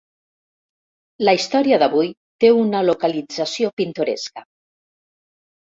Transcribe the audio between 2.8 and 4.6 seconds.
localització pintoresca.